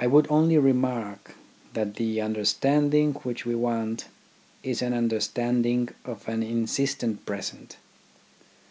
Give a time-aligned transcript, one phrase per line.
[0.00, 1.34] I would only remark
[1.74, 4.06] that the understanding which we want
[4.62, 7.76] is an understanding of an insistent present.